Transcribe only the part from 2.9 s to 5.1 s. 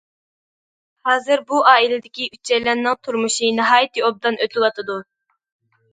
تۇرمۇشى ناھايىتى ئوبدان ئۆتۈۋاتىدۇ.